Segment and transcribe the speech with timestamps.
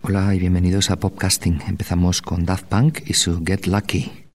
[0.00, 1.60] Hola y bienvenidos a Popcasting.
[1.68, 4.31] Empezamos con Daft Punk y su Get Lucky.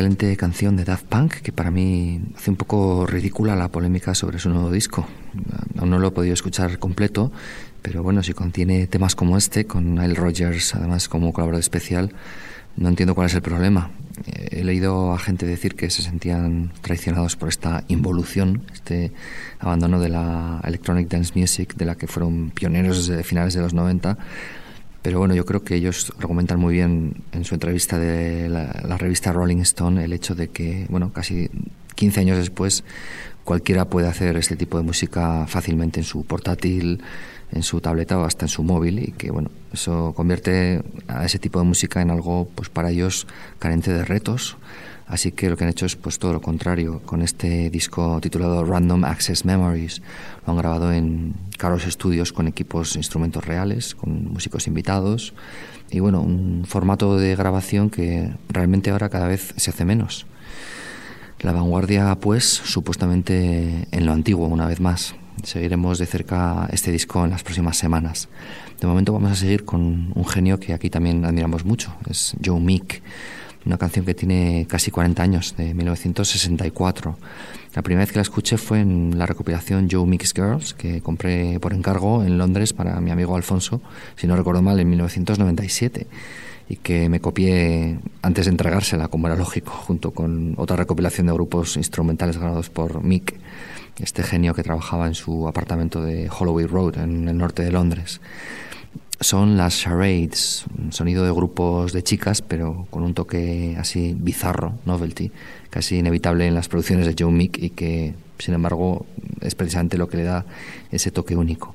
[0.00, 4.38] Excelente canción de Daft Punk que para mí hace un poco ridícula la polémica sobre
[4.38, 5.06] su nuevo disco.
[5.76, 7.30] Aún no lo he podido escuchar completo,
[7.82, 12.14] pero bueno, si contiene temas como este, con Nile Rogers además como colaborador especial,
[12.78, 13.90] no entiendo cuál es el problema.
[14.24, 19.12] He leído a gente decir que se sentían traicionados por esta involución, este
[19.58, 23.74] abandono de la electronic dance music de la que fueron pioneros desde finales de los
[23.74, 24.16] 90
[25.02, 29.32] pero bueno, yo creo que ellos argumentan muy bien en su entrevista de la, revista
[29.32, 31.48] Rolling Stone el hecho de que, bueno, casi
[31.94, 32.84] 15 años después,
[33.44, 37.02] cualquiera puede hacer este tipo de música fácilmente en su portátil,
[37.52, 41.38] en su tableta o hasta en su móvil y que, bueno, eso convierte a ese
[41.38, 43.26] tipo de música en algo, pues para ellos,
[43.58, 44.56] carente de retos.
[45.10, 47.02] Así que lo que han hecho es pues todo lo contrario.
[47.04, 50.02] Con este disco titulado Random Access Memories
[50.46, 55.34] lo han grabado en caros estudios con equipos, instrumentos reales, con músicos invitados
[55.90, 60.26] y bueno, un formato de grabación que realmente ahora cada vez se hace menos.
[61.40, 65.16] La vanguardia, pues, supuestamente en lo antiguo, una vez más.
[65.42, 68.28] Seguiremos de cerca este disco en las próximas semanas.
[68.80, 72.60] De momento vamos a seguir con un genio que aquí también admiramos mucho, es Joe
[72.60, 73.02] Meek
[73.66, 77.18] una canción que tiene casi 40 años, de 1964.
[77.74, 81.60] La primera vez que la escuché fue en la recopilación Joe Mix Girls, que compré
[81.60, 83.80] por encargo en Londres para mi amigo Alfonso,
[84.16, 86.06] si no recuerdo mal, en 1997
[86.68, 91.32] y que me copié antes de entregársela, como era lógico, junto con otra recopilación de
[91.32, 93.34] grupos instrumentales grabados por Mick,
[93.98, 98.20] este genio que trabajaba en su apartamento de Holloway Road, en el norte de Londres
[99.20, 104.74] son las charades, un sonido de grupos de chicas, pero con un toque así bizarro,
[104.86, 105.30] novelty,
[105.68, 109.04] casi inevitable en las producciones de Joe Mick y que, sin embargo,
[109.42, 110.46] es precisamente lo que le da
[110.90, 111.74] ese toque único.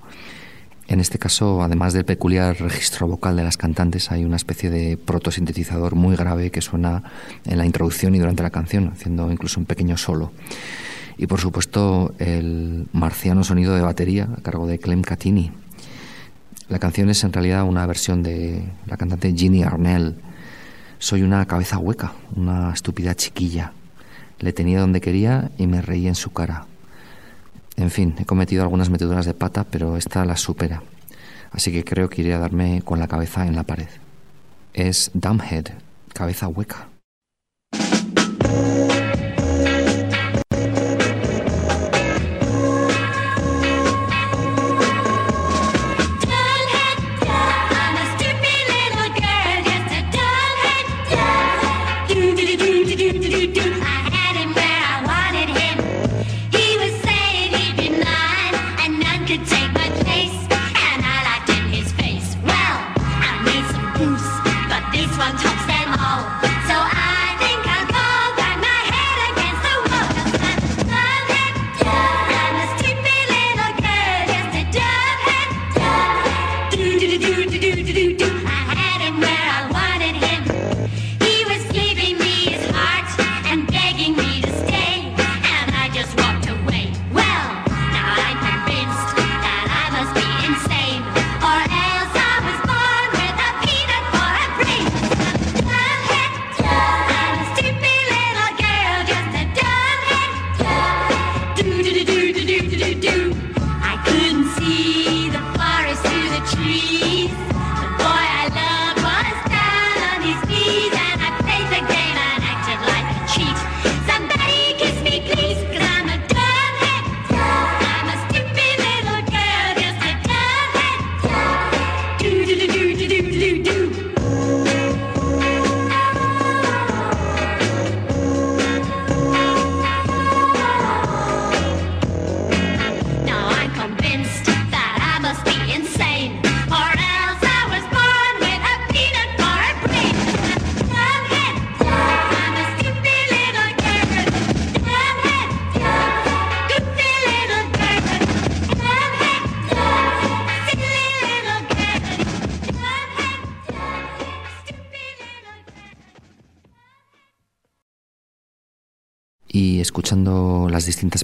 [0.88, 4.98] En este caso, además del peculiar registro vocal de las cantantes, hay una especie de
[4.98, 7.04] protosintetizador muy grave que suena
[7.46, 10.32] en la introducción y durante la canción, haciendo incluso un pequeño solo.
[11.18, 15.52] Y por supuesto, el marciano sonido de batería a cargo de Clem Catini,
[16.68, 20.16] la canción es en realidad una versión de la cantante Ginny Arnell.
[20.98, 23.74] Soy una cabeza hueca, una estúpida chiquilla.
[24.40, 26.66] Le tenía donde quería y me reí en su cara.
[27.76, 30.82] En fin, he cometido algunas meteduras de pata, pero esta las supera.
[31.52, 33.88] Así que creo que iré a darme con la cabeza en la pared.
[34.74, 35.68] Es Dumbhead,
[36.14, 36.90] cabeza hueca.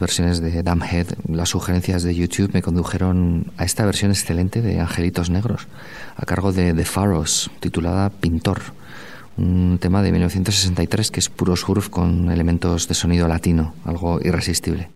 [0.01, 5.29] Versiones de Damhead, las sugerencias de YouTube me condujeron a esta versión excelente de Angelitos
[5.29, 5.67] Negros,
[6.17, 8.61] a cargo de The Pharaohs, titulada Pintor,
[9.37, 14.89] un tema de 1963 que es puro surf con elementos de sonido latino, algo irresistible.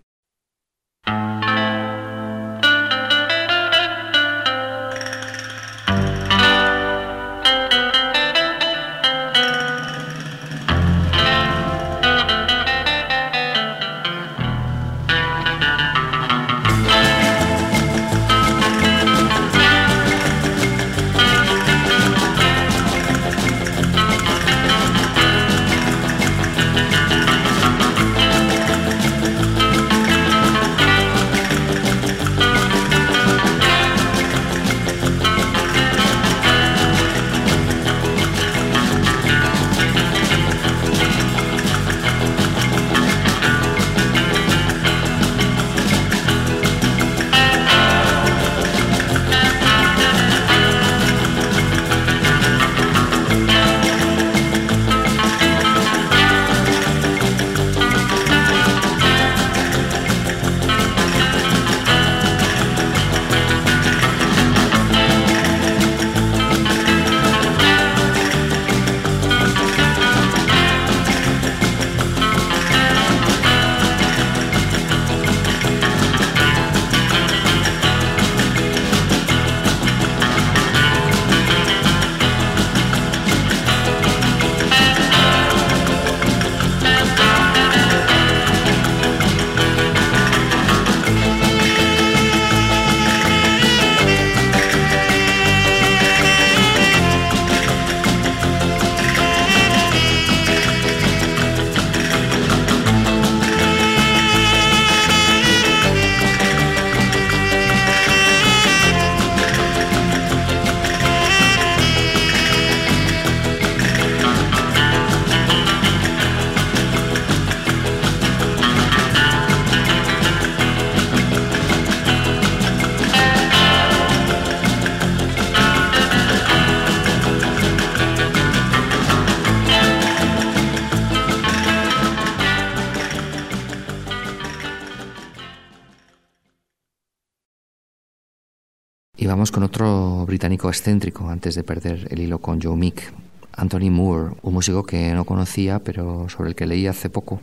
[139.45, 143.13] Vamos con otro británico excéntrico antes de perder el hilo con Joe Meek.
[143.55, 147.41] Anthony Moore, un músico que no conocía, pero sobre el que leí hace poco.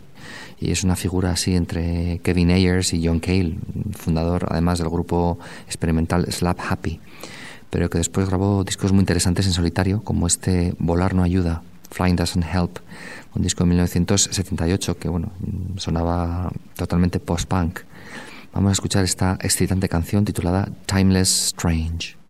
[0.59, 3.55] Y es una figura así entre Kevin Ayers y John Cale,
[3.93, 6.99] fundador además del grupo experimental Slap Happy,
[7.71, 12.17] pero que después grabó discos muy interesantes en solitario, como este Volar no ayuda, Flying
[12.17, 12.79] Doesn't Help,
[13.37, 15.31] un disco de 1978 que bueno,
[15.77, 17.79] sonaba totalmente post-punk.
[18.53, 22.22] Vamos a escuchar esta excitante canción titulada Timeless Strange.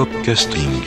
[0.00, 0.82] Popcasting.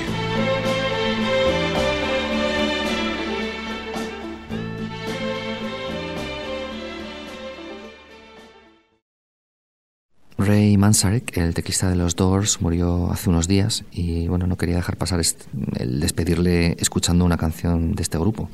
[10.39, 14.77] Ray Manzarek, el teclista de los Doors, murió hace unos días y bueno, no quería
[14.77, 15.21] dejar pasar
[15.75, 18.49] el despedirle escuchando una canción de este grupo.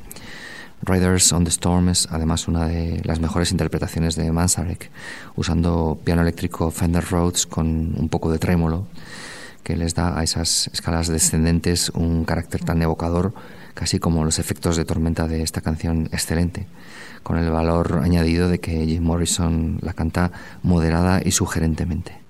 [0.82, 4.90] Riders on the Storm es además una de las mejores interpretaciones de Manzarek,
[5.36, 8.88] usando piano eléctrico Fender Rhodes con un poco de trémolo,
[9.62, 13.34] que les da a esas escalas descendentes un carácter tan evocador,
[13.74, 16.66] casi como los efectos de tormenta de esta canción excelente,
[17.22, 22.29] con el valor añadido de que Jim Morrison la canta moderada y sugerentemente.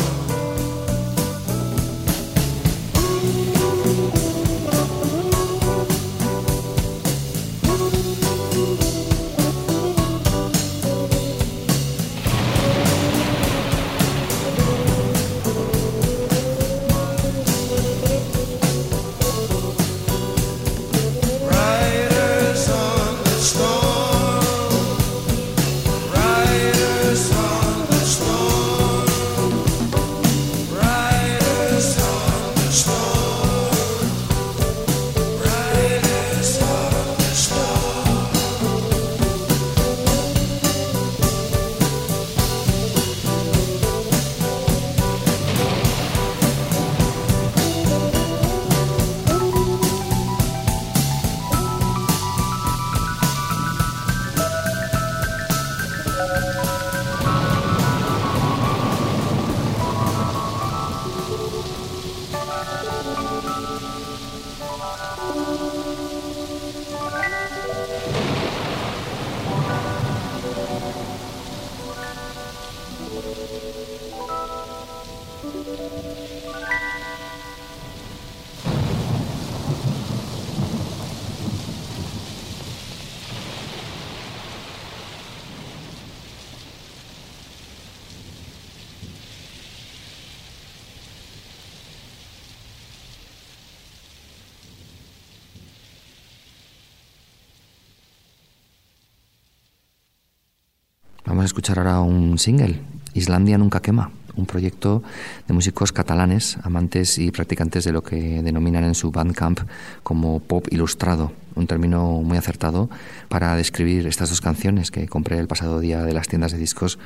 [101.41, 102.79] Vamos a escuchar ahora un single,
[103.15, 105.01] Islandia nunca quema, un proyecto
[105.47, 109.61] de músicos catalanes, amantes y practicantes de lo que denominan en su bandcamp
[110.03, 112.91] como pop ilustrado, un término muy acertado
[113.27, 116.99] para describir estas dos canciones que compré el pasado día de las tiendas de discos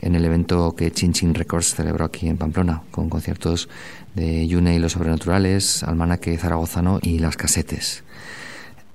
[0.00, 3.68] en el evento que Chin Chin Records celebró aquí en Pamplona, con conciertos
[4.14, 8.04] de Yune y los Sobrenaturales, Almanaque Zaragozano y Las Casetes.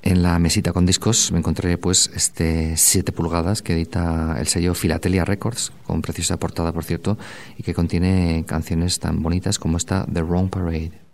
[0.03, 4.73] En la mesita con discos me encontré pues este 7 pulgadas que edita el sello
[4.73, 7.17] Filatelia Records, con preciosa portada por cierto,
[7.57, 11.06] y que contiene canciones tan bonitas como esta The Wrong Parade.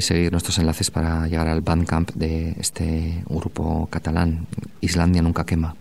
[0.00, 4.46] Seguir nuestros enlaces para llegar al Bandcamp de este grupo catalán,
[4.80, 5.76] Islandia Nunca Quema.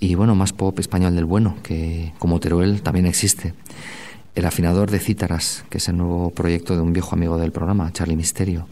[0.00, 3.52] Y bueno, más pop español del bueno, que como Teruel también existe.
[4.34, 7.92] El afinador de cítaras, que es el nuevo proyecto de un viejo amigo del programa,
[7.92, 8.66] Charlie Misterio,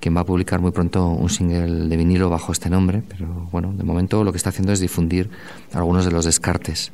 [0.00, 3.72] quien va a publicar muy pronto un single de vinilo bajo este nombre, pero bueno,
[3.72, 5.30] de momento lo que está haciendo es difundir
[5.72, 6.90] algunos de los descartes.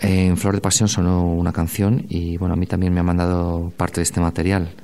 [0.00, 3.72] En Flor de Pasión sonó una canción y bueno, a mí también me ha mandado
[3.76, 4.74] parte de este material.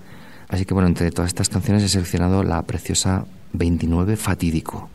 [0.52, 4.90] Así que bueno, entre todas estas canciones he seleccionado la preciosa 29 Fatídico.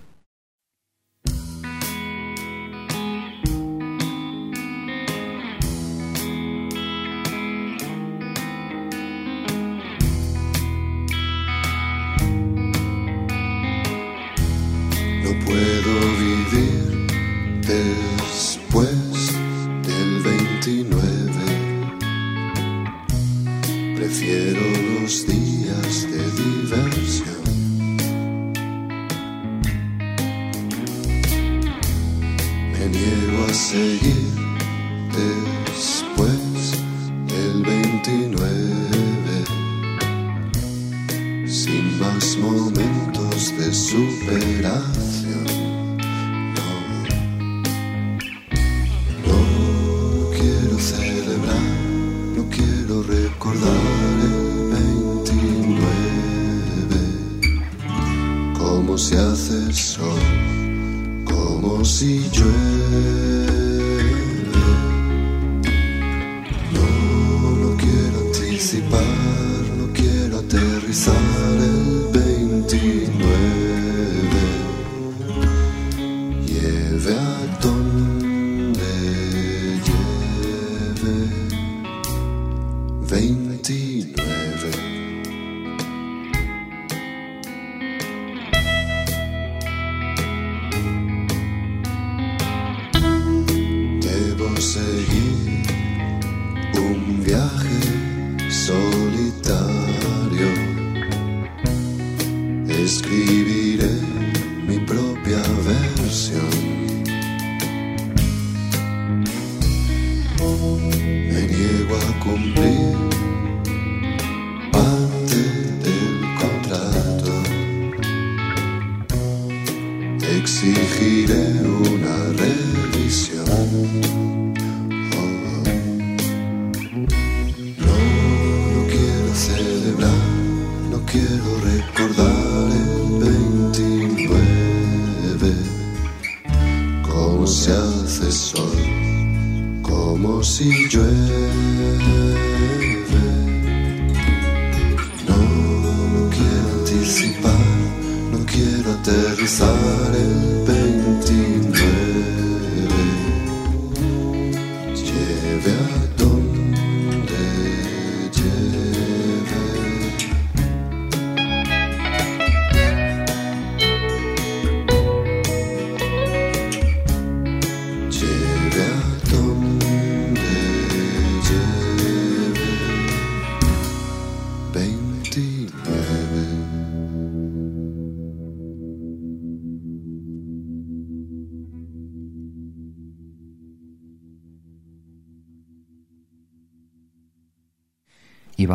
[120.47, 124.46] Exigiré una revisión.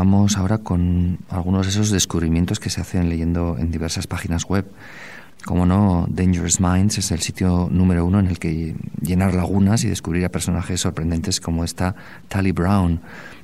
[0.02, 4.66] Vamos ahora con algunos de esos descubrimientos que se hacen leyendo en diversas páginas web.
[5.44, 9.88] Como no, Dangerous Minds es el sitio número uno en el que llenar lagunas y
[9.88, 11.94] descubrir a personajes sorprendentes como esta
[12.26, 13.00] Tally Brown,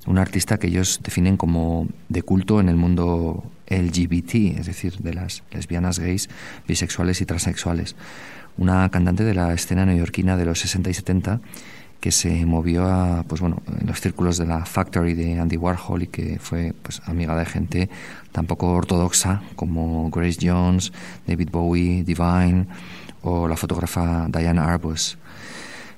[0.08, 5.14] una artista que ellos definen como de culto en el mundo LGBT, es decir, de
[5.14, 6.28] las lesbianas, gays,
[6.66, 7.94] bisexuales y transexuales.
[8.56, 11.40] Una cantante de la escena neoyorquina de los 60 y 70
[12.00, 16.04] que se movió a, pues bueno, en los círculos de la Factory de Andy Warhol
[16.04, 17.90] y que fue pues, amiga de gente
[18.32, 20.92] tan poco ortodoxa como Grace Jones,
[21.26, 22.66] David Bowie, Divine
[23.22, 25.18] o la fotógrafa Diane Arbus.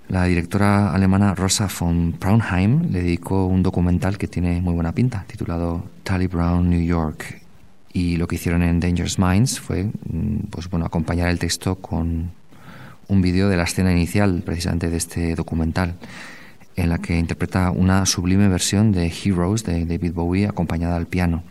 [0.09, 5.25] La directora alemana Rosa von Braunheim le dedicó un documental que tiene muy buena pinta,
[5.29, 7.41] titulado Tally Brown New York.
[7.93, 12.33] Y lo que hicieron en Dangerous Minds fue mm, pues, bueno, acompañar el texto con
[13.11, 15.97] un vídeo de la escena inicial precisamente de este documental,
[16.77, 21.43] en la que interpreta una sublime versión de Heroes de David Bowie acompañada al piano.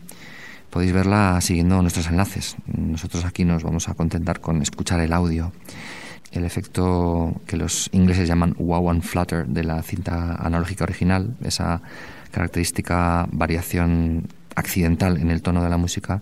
[0.69, 2.55] Podéis verla siguiendo nuestros enlaces.
[2.65, 5.51] Nosotros aquí nos vamos a contentar con escuchar el audio.
[6.31, 11.81] El efecto que los ingleses llaman wow and flutter de la cinta analógica original, esa
[12.31, 16.21] característica variación accidental en el tono de la música,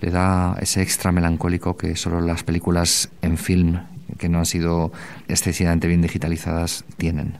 [0.00, 3.80] le da ese extra melancólico que solo las películas en film,
[4.16, 4.92] que no han sido
[5.28, 7.38] excesivamente bien digitalizadas, tienen.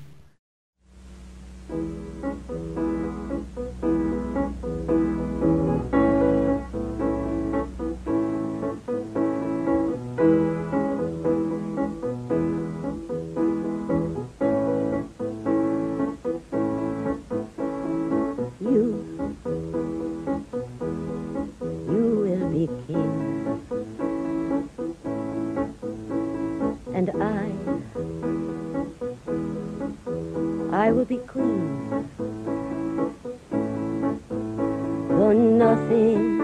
[31.08, 31.88] Be queen.
[35.08, 36.38] Though nothing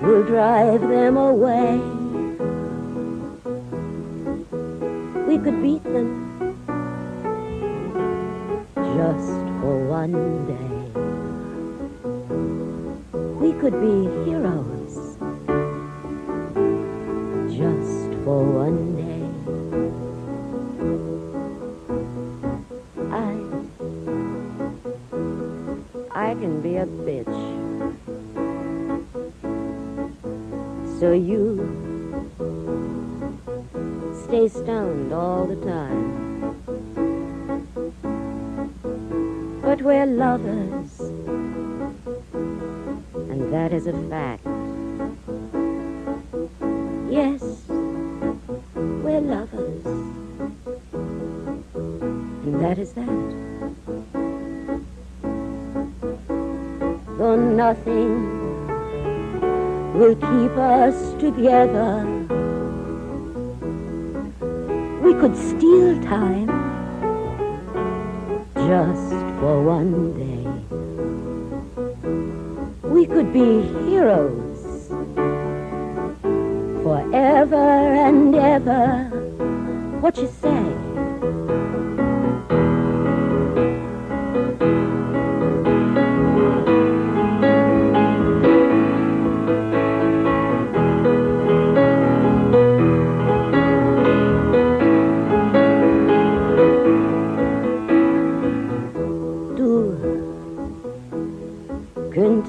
[0.00, 1.76] will drive them away,
[5.26, 6.08] we could beat them
[8.74, 10.72] just for one day.
[13.38, 14.77] We could be heroes
[34.68, 36.60] stoned all the time.
[39.62, 41.00] But we're lovers,
[43.30, 44.44] and that is a fact.
[47.10, 47.42] Yes,
[49.06, 49.86] we're lovers,
[52.44, 53.08] and that is that.
[57.16, 58.12] Though nothing
[59.94, 62.07] will keep us together,
[65.28, 66.46] could steal time
[68.54, 69.10] just
[69.40, 70.44] for one day.
[72.88, 73.60] We could be
[73.90, 74.37] heroes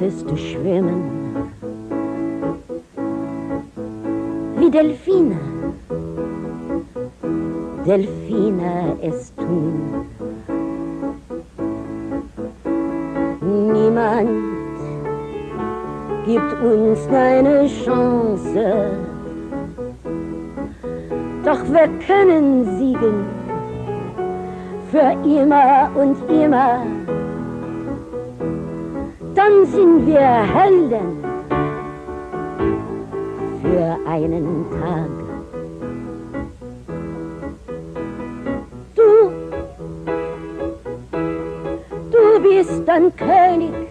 [0.10, 1.20] du schwimmen
[4.58, 5.38] wie Delfine.
[7.86, 10.06] Delfine es tun.
[13.42, 14.30] Niemand
[16.26, 18.98] gibt uns eine Chance.
[21.46, 23.26] Doch wir können siegen
[24.92, 26.99] für immer und immer.
[29.72, 31.24] Sind wir Helden
[33.62, 35.10] für einen Tag.
[42.12, 43.89] Du bist ein König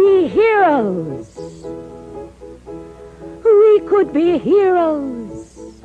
[0.00, 1.28] be heroes.
[3.44, 5.82] We could be heroes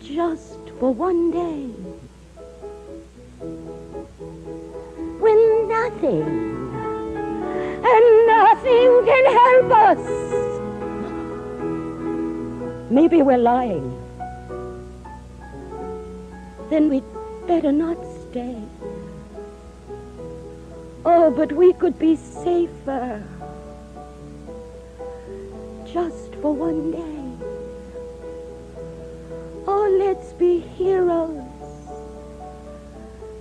[0.00, 1.66] just for one day.
[5.24, 6.28] When nothing
[7.92, 10.04] and nothing can help us.
[12.90, 13.88] Maybe we're lying.
[16.70, 17.10] Then we'd
[17.46, 18.56] better not stay.
[21.04, 23.22] Oh, but we could be safer.
[25.84, 27.22] Just for one day.
[29.66, 31.42] Oh, let's be heroes.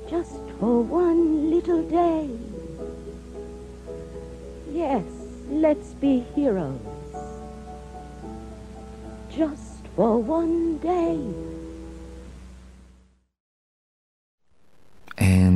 [0.10, 2.30] Just for one little day.
[4.72, 5.06] Yes,
[5.50, 6.80] let's be heroes.
[9.30, 11.61] Just for one day.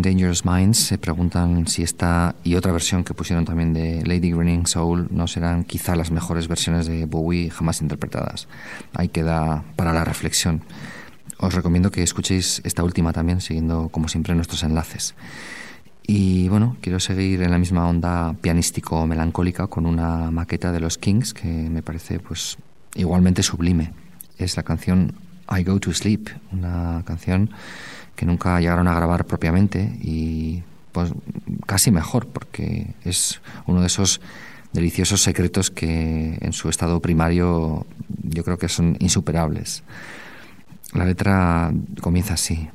[0.05, 4.67] Dangerous Minds se preguntan si esta y otra versión que pusieron también de Lady Grinning
[4.67, 8.47] Soul no serán quizá las mejores versiones de Bowie jamás interpretadas.
[8.93, 10.61] Ahí queda para la reflexión.
[11.39, 15.15] Os recomiendo que escuchéis esta última también, siguiendo como siempre nuestros enlaces.
[16.05, 21.33] Y bueno, quiero seguir en la misma onda pianístico-melancólica con una maqueta de los Kings
[21.33, 22.57] que me parece pues
[22.93, 23.91] igualmente sublime.
[24.37, 25.15] Es la canción
[25.49, 27.49] I Go to Sleep, una canción
[28.15, 31.11] que nunca llegaron a grabar propiamente y pues
[31.65, 34.21] casi mejor porque es uno de esos
[34.71, 37.85] deliciosos secretos que en su estado primario
[38.23, 39.83] yo creo que son insuperables.
[40.93, 42.69] La letra comienza así.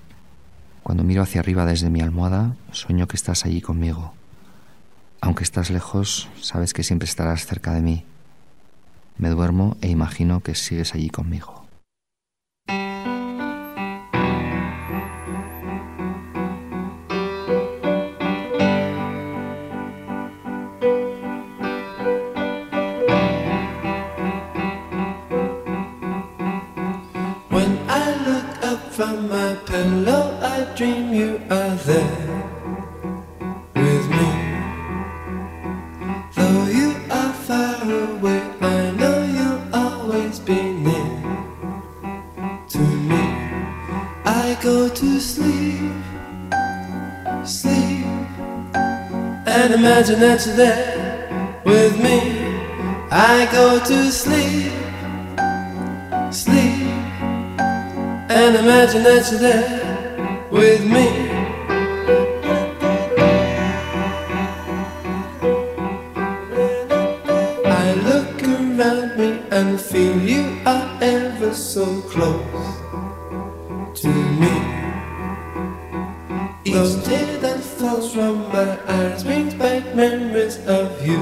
[0.82, 4.14] Cuando miro hacia arriba desde mi almohada, sueño que estás allí conmigo.
[5.20, 8.05] Aunque estás lejos, sabes que siempre estarás cerca de mí.
[9.18, 11.59] Me duermo e imagino que sigues allí conmigo.
[44.61, 45.90] Go to sleep,
[47.44, 48.04] sleep,
[49.46, 52.18] and imagine that you're there with me.
[53.11, 54.72] I go to sleep,
[56.30, 56.88] sleep
[58.28, 61.08] and imagine that you're there with me.
[67.64, 72.80] I look around me and feel you are ever so close
[76.83, 81.18] Each tear that falls from my eyes brings back memories of you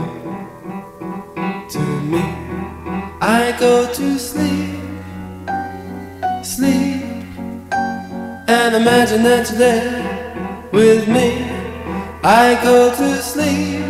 [1.75, 1.83] to
[2.13, 2.23] me.
[3.21, 4.79] I go to sleep
[6.45, 7.03] sleep
[8.47, 11.43] and imagine that you're there with me.
[12.23, 13.85] I go to sleep,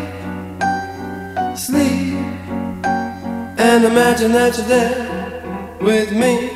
[1.55, 2.15] sleep
[3.59, 6.48] and imagine that you're there with me.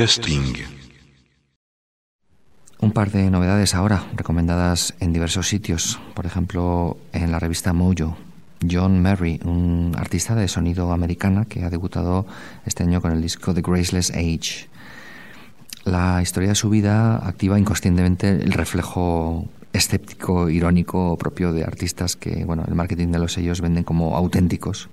[0.00, 0.54] Podcasting.
[2.80, 8.16] Un par de novedades ahora, recomendadas en diversos sitios, por ejemplo en la revista Mojo.
[8.66, 12.24] John Merry, un artista de sonido americana que ha debutado
[12.64, 14.70] este año con el disco The Graceless Age.
[15.84, 22.46] La historia de su vida activa inconscientemente el reflejo escéptico, irónico propio de artistas que,
[22.46, 24.88] bueno, el marketing de los sellos venden como auténticos.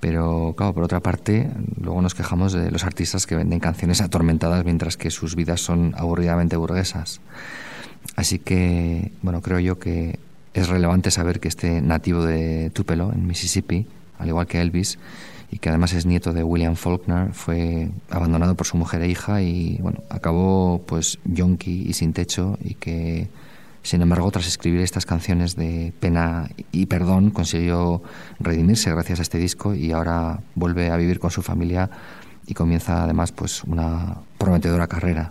[0.00, 4.64] Pero, claro, por otra parte, luego nos quejamos de los artistas que venden canciones atormentadas
[4.64, 7.20] mientras que sus vidas son aburridamente burguesas.
[8.14, 10.18] Así que, bueno, creo yo que
[10.54, 13.86] es relevante saber que este nativo de Tupelo, en Mississippi,
[14.18, 14.98] al igual que Elvis,
[15.50, 19.42] y que además es nieto de William Faulkner, fue abandonado por su mujer e hija
[19.42, 23.28] y, bueno, acabó pues yonki y sin techo y que
[23.86, 28.02] sin embargo, tras escribir estas canciones de pena y perdón, consiguió
[28.40, 31.88] redimirse gracias a este disco y ahora vuelve a vivir con su familia
[32.48, 35.30] y comienza además pues una prometedora carrera.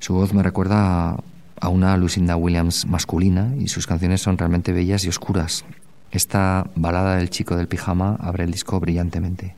[0.00, 1.16] Su voz me recuerda
[1.58, 5.64] a una Lucinda Williams masculina y sus canciones son realmente bellas y oscuras.
[6.10, 9.56] Esta balada del chico del pijama abre el disco brillantemente.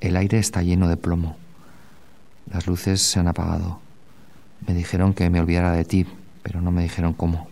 [0.00, 1.36] El aire está lleno de plomo.
[2.50, 3.80] Las luces se han apagado.
[4.66, 6.06] Me dijeron que me olvidara de ti,
[6.42, 7.49] pero no me dijeron cómo.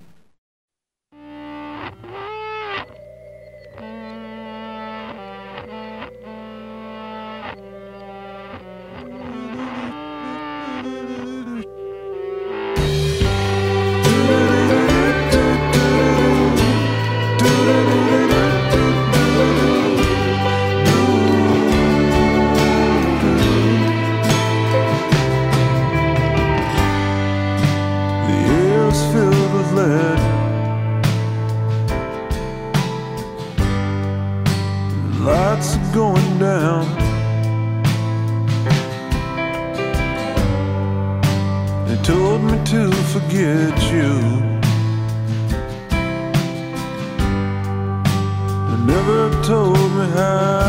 [48.88, 50.67] Never told me how.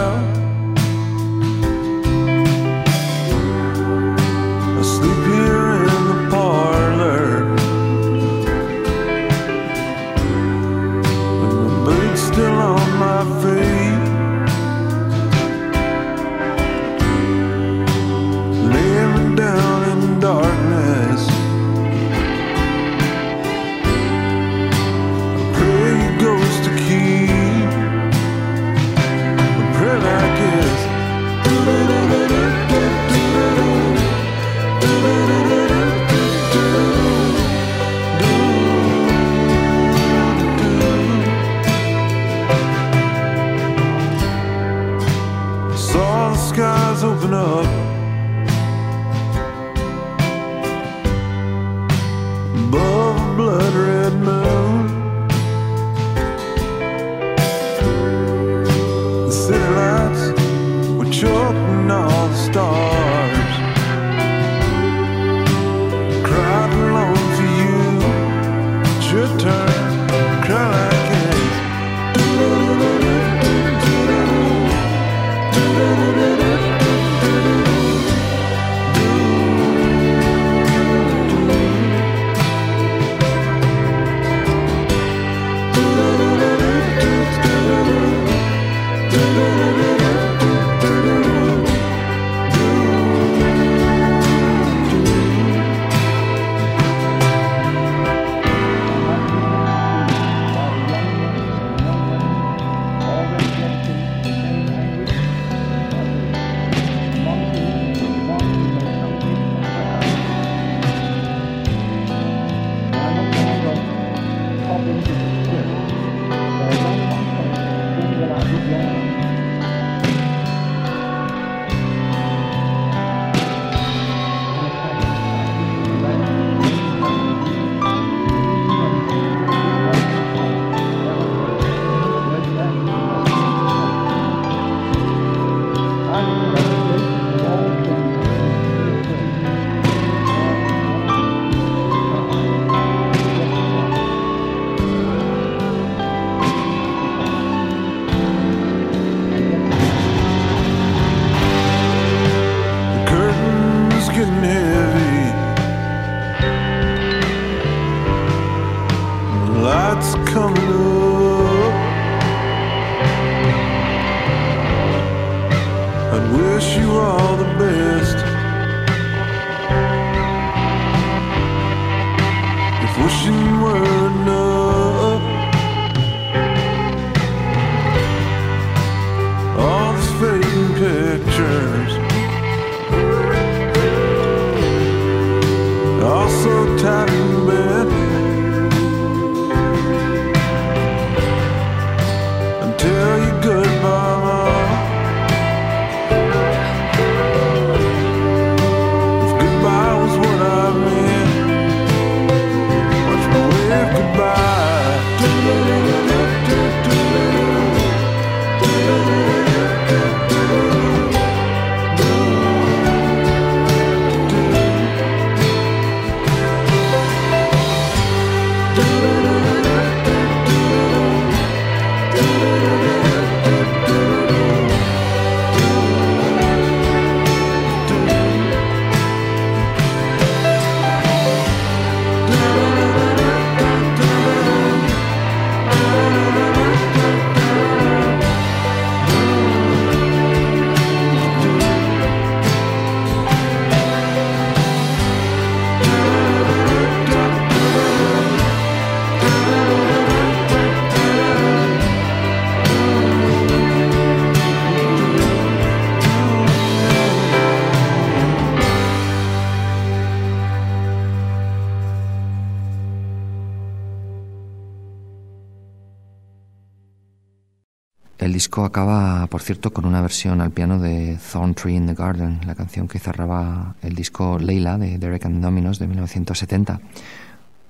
[269.49, 272.99] Cierto, con una versión al piano de Thorn Tree in the Garden, la canción que
[272.99, 276.79] cerraba el disco Leila de Derek and Dominos de 1970.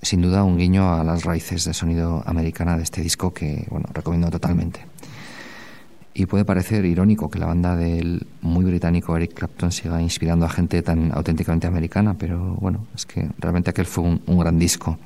[0.01, 3.87] Sin duda un guiño a las raíces de sonido americana de este disco que, bueno,
[3.93, 4.81] recomiendo totalmente.
[6.13, 10.49] Y puede parecer irónico que la banda del muy británico Eric Clapton siga inspirando a
[10.49, 14.97] gente tan auténticamente americana, pero bueno, es que realmente aquel fue un, un gran disco.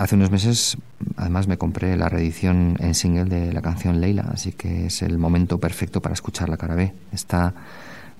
[0.00, 0.78] Hace unos meses,
[1.18, 5.18] además, me compré la reedición en single de la canción Leila, así que es el
[5.18, 6.94] momento perfecto para escuchar la cara B.
[7.12, 7.52] Esta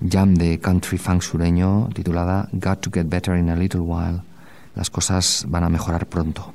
[0.07, 4.21] jam de country funk sureño titulada Got to Get Better in a Little While.
[4.75, 6.53] Las cosas van a mejorar pronto.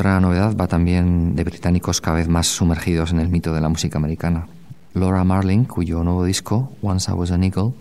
[0.00, 3.68] Otra novedad va también de británicos cada vez más sumergidos en el mito de la
[3.68, 4.46] música americana.
[4.94, 7.74] Laura Marling, cuyo nuevo disco, Once I Was an Eagle,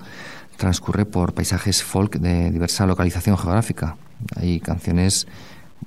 [0.57, 3.95] transcurre por paisajes folk de diversa localización geográfica.
[4.35, 5.27] Hay canciones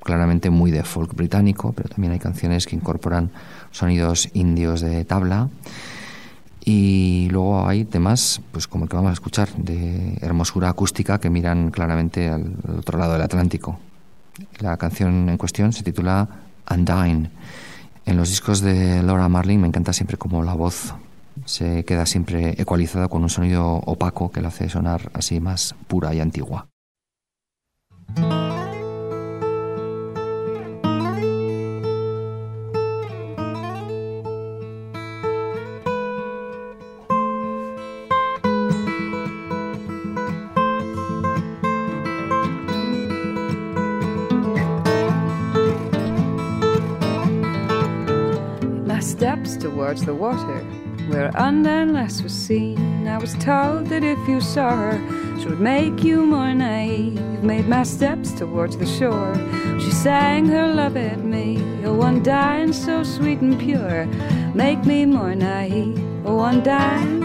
[0.03, 3.30] claramente muy de folk británico, pero también hay canciones que incorporan
[3.70, 5.51] sonidos indios de tabla.
[6.64, 11.28] Y luego hay temas, pues como el que vamos a escuchar, de hermosura acústica que
[11.28, 13.78] miran claramente al otro lado del Atlántico.
[14.61, 16.28] La canción en cuestión se titula
[16.70, 17.30] Undyne.
[18.05, 20.95] En los discos de Laura Marling me encanta siempre como la voz
[21.45, 26.14] se queda siempre ecualizada con un sonido opaco que la hace sonar así más pura
[26.14, 26.68] y antigua.
[49.23, 50.59] Steps towards the water
[51.07, 53.07] where undone lass was seen.
[53.07, 57.23] I was told that if you saw her, she would make you more naive.
[57.41, 59.33] Made my steps towards the shore.
[59.79, 61.62] She sang her love at me.
[61.85, 64.07] Oh, undying, so sweet and pure.
[64.55, 66.03] Make me more naive.
[66.27, 67.23] Oh, undying.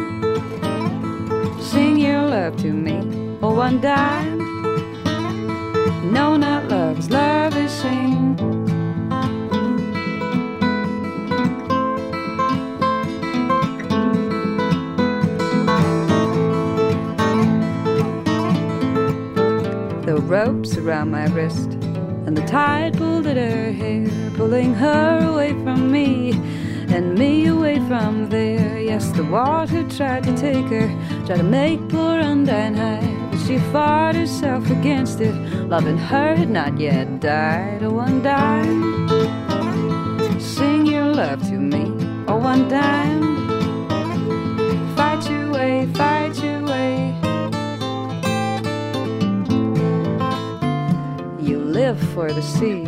[1.60, 3.00] Sing your love to me.
[3.42, 4.38] Oh, undying.
[6.14, 8.57] No, not love's love is sing.
[20.28, 21.72] Ropes around my wrist,
[22.26, 24.06] and the tide pulled at her hair,
[24.36, 26.32] pulling her away from me,
[26.94, 28.78] and me away from there.
[28.80, 30.90] Yes, the water tried to take her,
[31.26, 35.34] tried to make poor Undine high, but she fought herself against it.
[35.70, 37.84] Loving her had not yet died.
[37.84, 39.08] Oh, Undine,
[40.40, 41.86] sing your love to me.
[42.28, 43.27] Oh, Undine,
[51.88, 52.84] live for the sea.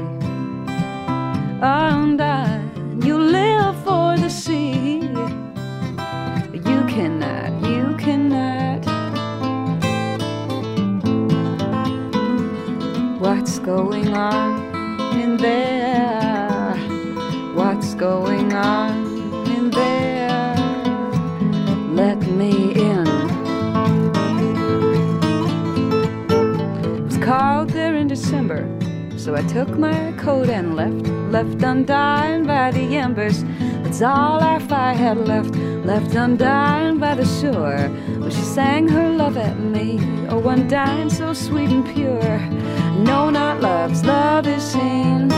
[1.62, 5.00] Undine, you live for the sea.
[6.70, 8.84] You cannot, you cannot.
[13.22, 14.44] What's going on
[15.18, 16.76] in there?
[17.56, 18.92] What's going on
[19.56, 20.56] in there?
[21.94, 23.08] Let me in.
[27.22, 28.66] Cold there in December,
[29.30, 33.44] so I took my coat and left, left undone by the embers.
[33.84, 35.54] That's all our fire had left,
[35.86, 37.90] left undone by the shore.
[38.22, 40.00] When she sang her love at me,
[40.30, 42.40] oh, undine so sweet and pure.
[43.10, 45.30] No, not love's love is seen.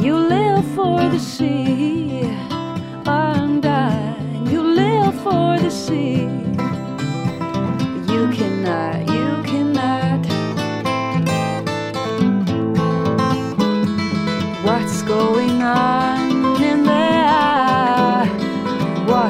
[0.00, 2.22] You live for the sea,
[3.04, 4.46] undine.
[4.48, 6.61] You live for the sea.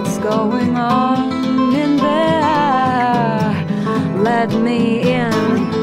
[0.02, 3.64] What's going on in there?
[4.20, 5.81] Let me in.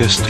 [0.00, 0.29] Podcasting.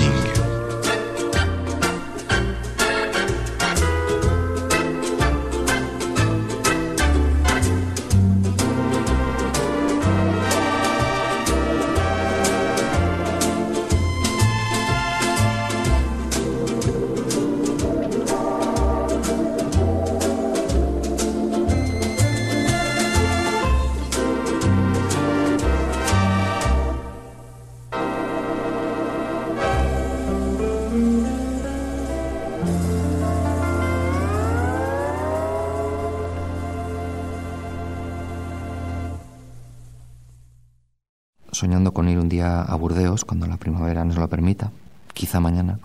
[43.60, 44.72] Primavera nos lo permita,
[45.14, 45.78] quizá mañana.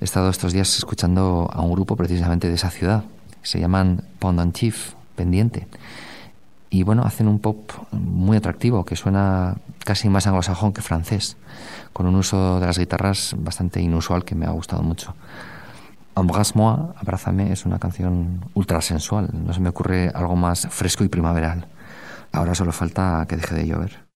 [0.00, 3.04] He estado estos días escuchando a un grupo precisamente de esa ciudad.
[3.42, 5.66] Se llaman Pendentif, pendiente.
[6.68, 11.36] Y bueno, hacen un pop muy atractivo que suena casi más anglosajón que francés,
[11.92, 15.14] con un uso de las guitarras bastante inusual que me ha gustado mucho.
[16.16, 19.30] Embrasse-moi, Abrázame, es una canción ultra sensual.
[19.32, 21.66] No se me ocurre algo más fresco y primaveral.
[22.32, 24.09] Ahora solo falta que deje de llover.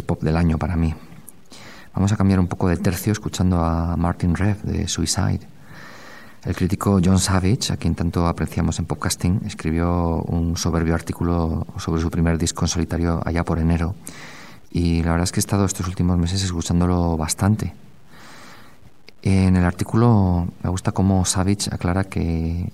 [0.00, 0.94] Pop del año para mí.
[1.94, 5.40] Vamos a cambiar un poco de tercio escuchando a Martin Rev de Suicide.
[6.44, 12.00] El crítico John Savage, a quien tanto apreciamos en podcasting, escribió un soberbio artículo sobre
[12.00, 13.94] su primer disco en solitario allá por enero.
[14.70, 17.74] Y la verdad es que he estado estos últimos meses escuchándolo bastante.
[19.22, 22.72] En el artículo me gusta cómo Savage aclara que,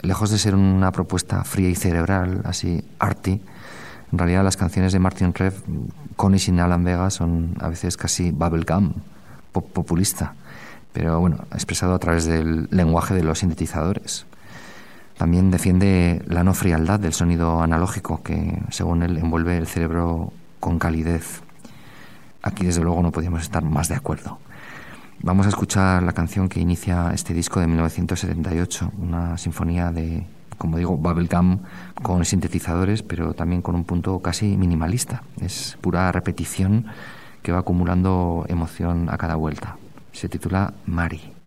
[0.00, 3.40] lejos de ser una propuesta fría y cerebral, así arty,
[4.12, 5.54] en realidad las canciones de Martin Rev,
[6.16, 8.92] con y sin Alan Vega, son a veces casi bubblegum,
[9.52, 10.34] pop populista,
[10.92, 14.26] pero bueno, expresado a través del lenguaje de los sintetizadores.
[15.16, 20.78] También defiende la no frialdad del sonido analógico que, según él, envuelve el cerebro con
[20.78, 21.42] calidez.
[22.42, 24.38] Aquí, desde luego, no podíamos estar más de acuerdo.
[25.22, 30.24] Vamos a escuchar la canción que inicia este disco de 1978, una sinfonía de,
[30.60, 31.60] como digo, bubblegum
[32.02, 35.22] con sintetizadores, pero también con un punto casi minimalista.
[35.40, 36.84] Es pura repetición
[37.42, 39.78] que va acumulando emoción a cada vuelta.
[40.12, 41.39] Se titula Mari.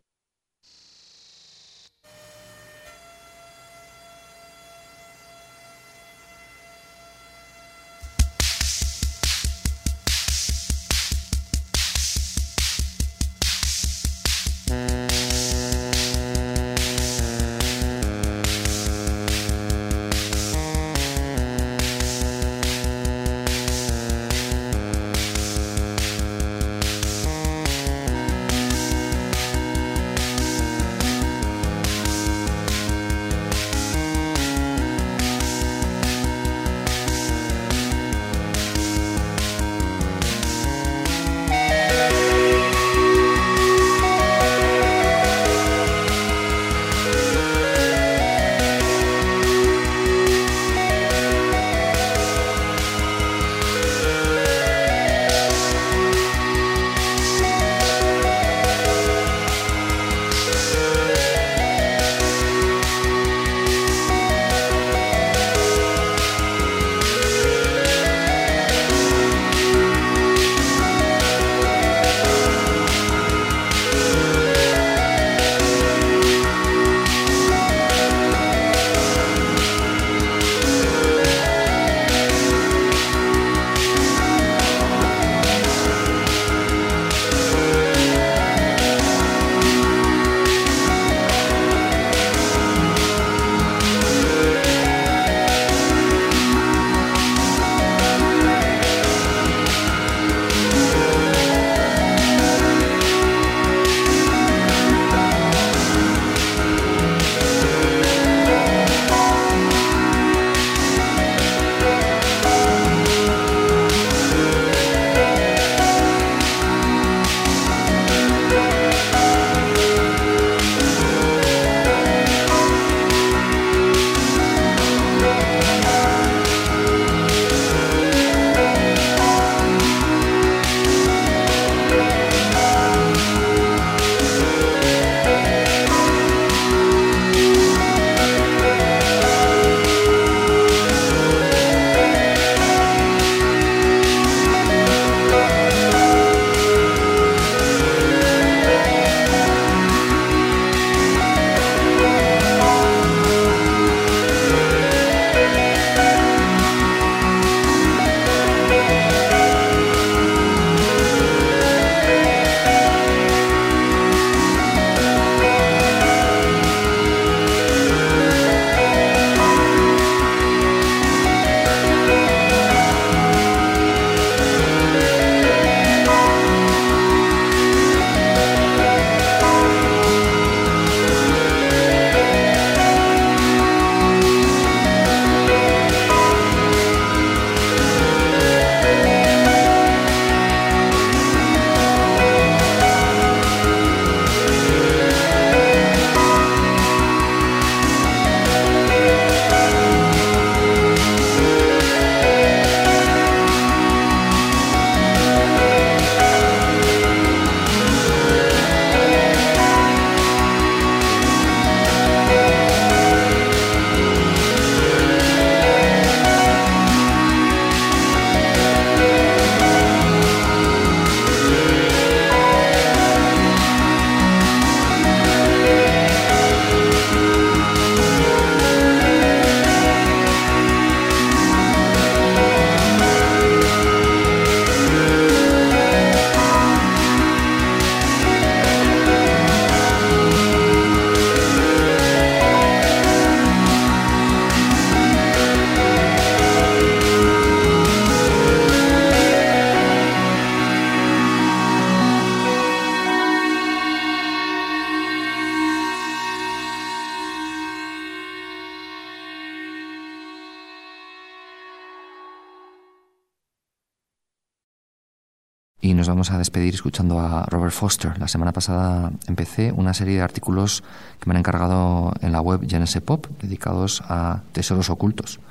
[266.63, 268.17] Despedir escuchando a Robert Foster.
[268.19, 270.81] La semana pasada empecé una serie de artículos
[271.19, 275.41] que me han encargado en la web Genesis Pop dedicados a tesoros ocultos,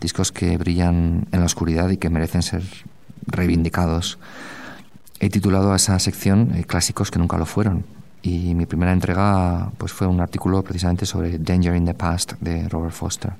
[0.00, 2.62] discos que brillan en la oscuridad y que merecen ser
[3.26, 4.18] reivindicados.
[5.18, 7.84] He titulado a esa sección eh, Clásicos que nunca lo fueron.
[8.22, 12.68] Y mi primera entrega pues, fue un artículo precisamente sobre Danger in the Past de
[12.68, 13.32] Robert Foster.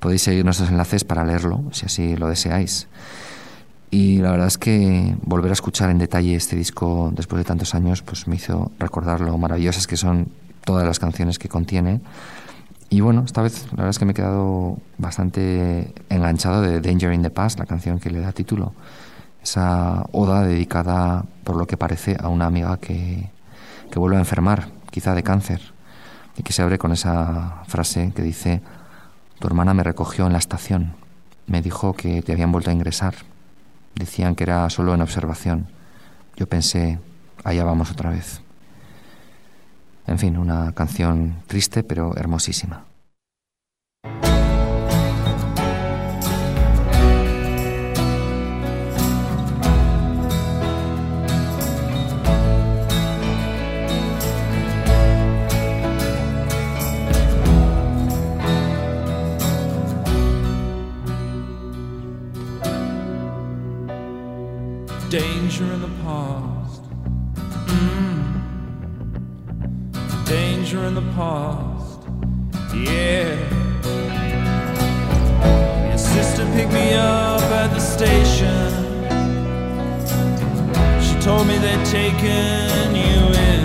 [0.00, 2.88] Podéis seguir nuestros enlaces para leerlo, si así lo deseáis.
[3.90, 7.74] Y la verdad es que volver a escuchar en detalle este disco después de tantos
[7.74, 10.28] años pues me hizo recordar lo maravillosas que son
[10.64, 12.00] todas las canciones que contiene.
[12.88, 17.12] Y bueno, esta vez la verdad es que me he quedado bastante enganchado de Danger
[17.12, 18.74] in the Past, la canción que le da título.
[19.42, 23.30] Esa oda dedicada, por lo que parece, a una amiga que,
[23.90, 25.60] que vuelve a enfermar, quizá de cáncer,
[26.36, 28.60] y que se abre con esa frase que dice,
[29.38, 30.94] tu hermana me recogió en la estación,
[31.46, 33.14] me dijo que te habían vuelto a ingresar.
[33.96, 35.68] Decían que era solo en observación.
[36.36, 36.98] Yo pensé,
[37.44, 38.42] allá vamos otra vez.
[40.06, 42.84] En fin, una canción triste pero hermosísima.
[65.46, 66.82] Danger in the past.
[67.68, 68.24] Mm.
[70.26, 72.00] Danger in the past.
[72.74, 73.30] Yeah.
[75.88, 78.72] Your sister picked me up at the station.
[81.00, 83.64] She told me they'd taken you in.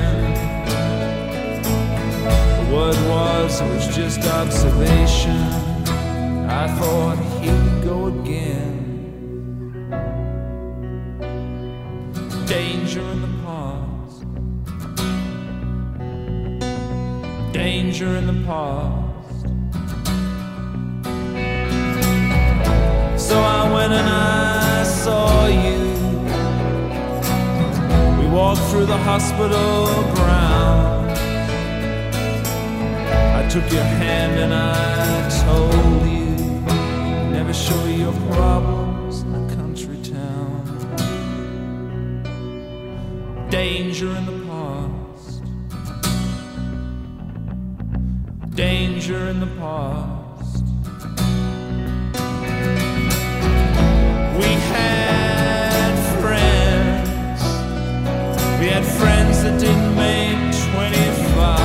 [2.72, 5.42] Word was it was just observation.
[6.48, 7.48] I thought, we
[7.84, 8.81] go again.
[12.52, 14.24] Danger in the past.
[17.54, 19.46] Danger in the past.
[23.18, 25.80] So I went and I saw you.
[28.20, 31.20] We walked through the hospital grounds.
[33.40, 36.36] I took your hand and I told you
[37.32, 38.91] never show your problems
[44.02, 45.44] danger in the past.
[48.56, 50.64] Danger in the past.
[54.38, 57.42] We had friends.
[58.60, 61.60] We had friends that didn't make 25.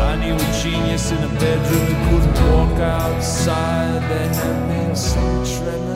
[0.00, 4.02] I knew a genius in a bedroom who couldn't walk outside.
[4.10, 5.93] There had been some tremors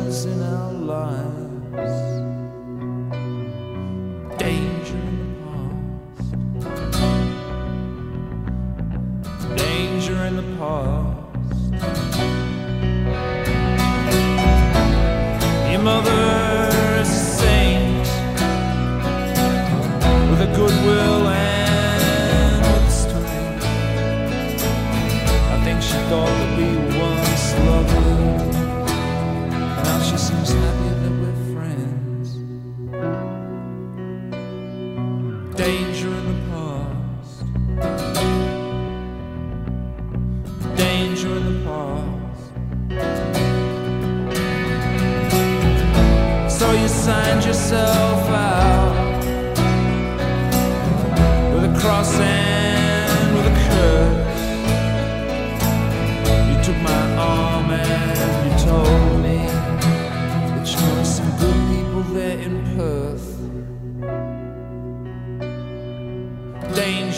[35.59, 37.43] Danger in the past.
[40.77, 42.43] Danger in the past.
[46.61, 48.28] So you signed yourself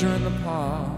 [0.01, 0.90] Danger in the past.